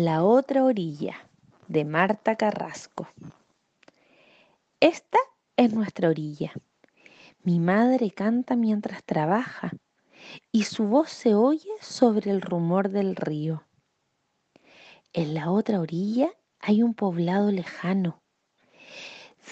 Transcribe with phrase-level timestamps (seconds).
[0.00, 1.16] La otra orilla
[1.66, 3.08] de Marta Carrasco.
[4.78, 5.18] Esta
[5.56, 6.52] es nuestra orilla.
[7.42, 9.72] Mi madre canta mientras trabaja
[10.52, 13.64] y su voz se oye sobre el rumor del río.
[15.12, 16.30] En la otra orilla
[16.60, 18.22] hay un poblado lejano.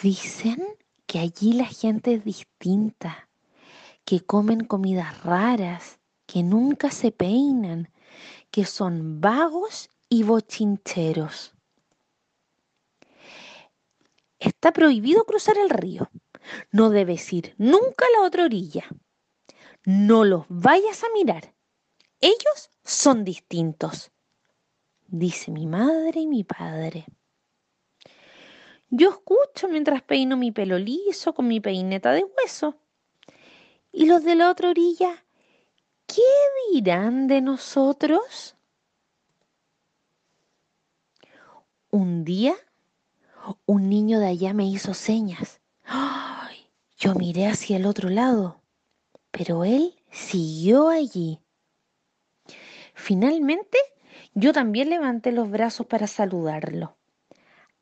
[0.00, 0.62] Dicen
[1.08, 3.28] que allí la gente es distinta,
[4.04, 7.90] que comen comidas raras, que nunca se peinan,
[8.52, 11.54] que son vagos y bochincheros.
[14.38, 16.10] Está prohibido cruzar el río.
[16.70, 18.84] No debes ir nunca a la otra orilla.
[19.84, 21.54] No los vayas a mirar.
[22.20, 24.10] Ellos son distintos,
[25.06, 27.06] dice mi madre y mi padre.
[28.88, 32.76] Yo escucho mientras peino mi pelo liso con mi peineta de hueso.
[33.92, 35.24] ¿Y los de la otra orilla?
[36.06, 36.22] ¿Qué
[36.72, 38.55] dirán de nosotros?
[41.98, 42.54] Un día,
[43.64, 45.62] un niño de allá me hizo señas.
[45.82, 46.68] ¡Ay!
[46.98, 48.60] Yo miré hacia el otro lado,
[49.30, 51.40] pero él siguió allí.
[52.92, 53.78] Finalmente,
[54.34, 56.98] yo también levanté los brazos para saludarlo.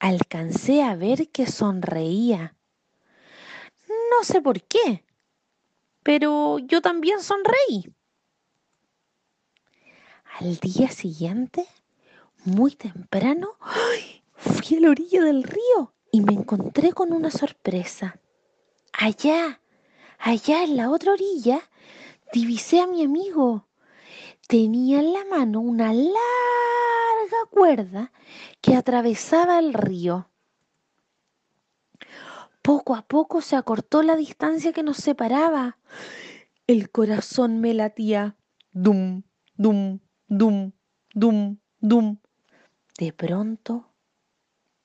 [0.00, 2.56] Alcancé a ver que sonreía.
[3.88, 5.04] No sé por qué,
[6.02, 7.94] pero yo también sonreí.
[10.40, 11.64] Al día siguiente,
[12.44, 13.56] muy temprano,
[14.34, 18.18] fui a la orilla del río y me encontré con una sorpresa.
[18.92, 19.60] Allá,
[20.18, 21.60] allá en la otra orilla,
[22.32, 23.66] divisé a mi amigo.
[24.48, 28.12] Tenía en la mano una larga cuerda
[28.60, 30.28] que atravesaba el río.
[32.62, 35.78] Poco a poco se acortó la distancia que nos separaba.
[36.66, 38.36] El corazón me latía.
[38.72, 39.22] Dum,
[39.56, 40.72] dum, dum,
[41.14, 42.18] dum, dum.
[43.00, 43.86] De pronto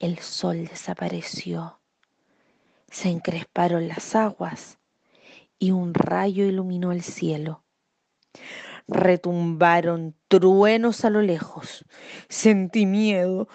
[0.00, 1.78] el sol desapareció.
[2.88, 4.80] Se encresparon las aguas
[5.60, 7.62] y un rayo iluminó el cielo.
[8.88, 11.84] Retumbaron truenos a lo lejos.
[12.28, 13.46] Sentí miedo,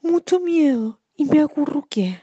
[0.00, 2.22] mucho miedo, y me acurruqué.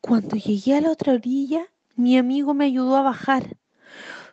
[0.00, 3.56] Cuando llegué a la otra orilla, mi amigo me ayudó a bajar.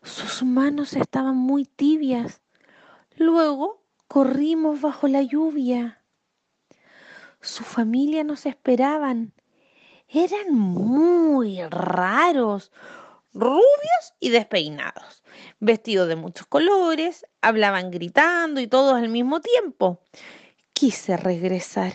[0.04, 2.44] Sus manos estaban muy tibias.
[3.18, 3.85] Luego
[4.16, 6.02] corrimos bajo la lluvia.
[7.42, 9.34] Su familia nos esperaban.
[10.08, 12.72] Eran muy raros,
[13.34, 15.22] rubios y despeinados,
[15.60, 20.00] vestidos de muchos colores, hablaban gritando y todos al mismo tiempo.
[20.72, 21.92] Quise regresar.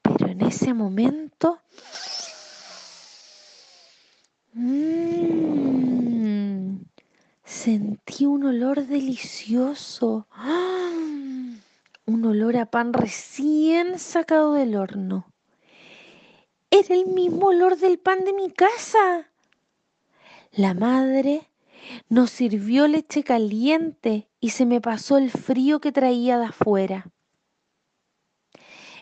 [0.00, 1.58] Pero en ese momento...
[4.52, 5.63] Mmm,
[7.44, 10.26] sentí un olor delicioso.
[10.30, 10.90] ¡Ah!
[12.06, 15.32] Un olor a pan recién sacado del horno.
[16.68, 19.30] Era el mismo olor del pan de mi casa.
[20.52, 21.48] La madre
[22.10, 27.06] nos sirvió leche caliente y se me pasó el frío que traía de afuera.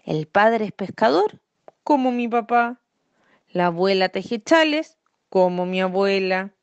[0.05, 1.41] El padre es pescador,
[1.83, 2.81] como mi papá.
[3.49, 4.97] La abuela teje chales,
[5.29, 6.55] como mi abuela.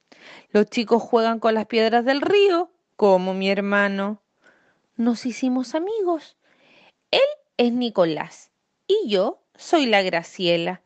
[0.52, 4.22] Los chicos juegan con las piedras del río, como mi hermano.
[4.96, 6.38] Nos hicimos amigos.
[7.12, 7.20] Él
[7.58, 8.52] es Nicolás
[8.88, 10.82] y yo soy la Graciela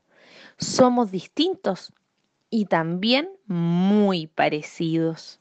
[0.57, 1.94] somos distintos
[2.50, 5.40] y también muy parecidos.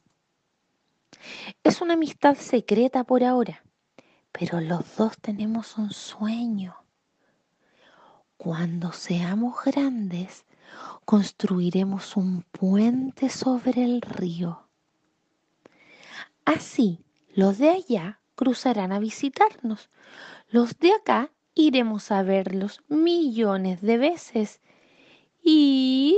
[1.63, 3.63] Es una amistad secreta por ahora,
[4.31, 6.75] pero los dos tenemos un sueño.
[8.37, 10.45] Cuando seamos grandes,
[11.05, 14.67] construiremos un puente sobre el río.
[16.45, 16.99] Así,
[17.33, 19.89] los de allá cruzarán a visitarnos.
[20.49, 24.61] Los de acá iremos a verlos millones de veces
[25.43, 26.17] y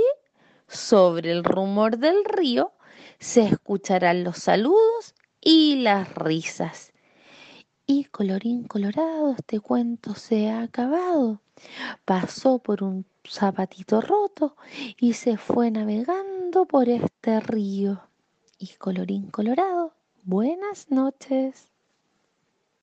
[0.68, 2.72] sobre el rumor del río
[3.18, 6.92] se escucharán los saludos y las risas.
[7.86, 11.40] Y colorín colorado, este cuento se ha acabado.
[12.04, 14.56] Pasó por un zapatito roto
[14.98, 18.02] y se fue navegando por este río.
[18.58, 21.70] Y colorín colorado, buenas noches.